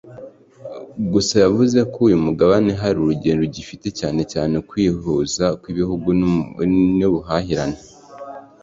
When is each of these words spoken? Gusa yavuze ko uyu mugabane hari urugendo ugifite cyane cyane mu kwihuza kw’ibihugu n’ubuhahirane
Gusa 1.11 1.35
yavuze 1.45 1.79
ko 1.91 1.97
uyu 2.07 2.17
mugabane 2.25 2.71
hari 2.81 2.97
urugendo 2.99 3.41
ugifite 3.45 3.87
cyane 3.99 4.21
cyane 4.31 4.53
mu 4.59 4.63
kwihuza 4.69 5.45
kw’ibihugu 5.59 6.07
n’ubuhahirane 6.99 7.79